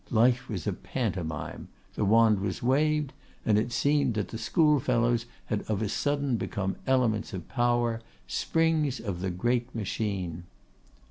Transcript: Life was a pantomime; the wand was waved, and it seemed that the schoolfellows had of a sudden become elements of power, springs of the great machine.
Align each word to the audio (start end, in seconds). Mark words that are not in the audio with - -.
Life 0.09 0.49
was 0.49 0.65
a 0.65 0.73
pantomime; 0.73 1.67
the 1.93 2.03
wand 2.05 2.39
was 2.39 2.63
waved, 2.63 3.13
and 3.45 3.59
it 3.59 3.71
seemed 3.71 4.15
that 4.15 4.29
the 4.29 4.39
schoolfellows 4.39 5.27
had 5.45 5.61
of 5.69 5.83
a 5.83 5.89
sudden 5.89 6.37
become 6.37 6.77
elements 6.87 7.33
of 7.33 7.47
power, 7.47 8.01
springs 8.25 8.99
of 8.99 9.21
the 9.21 9.29
great 9.29 9.75
machine. 9.75 10.45